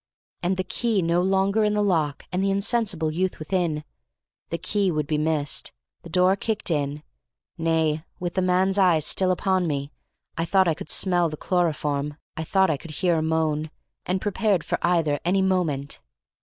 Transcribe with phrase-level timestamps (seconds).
[0.41, 3.83] And the key no longer in the lock, and the insensible youth within!
[4.49, 7.03] The key would be missed, the door kicked in;
[7.55, 9.91] nay, with the man's eye still upon me,
[10.35, 12.15] I thought I could smell the chloroform.
[12.35, 13.69] I thought I could hear a moan,
[14.07, 16.01] and prepared for either any moment.